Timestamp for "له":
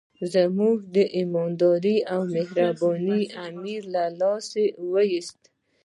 3.93-4.03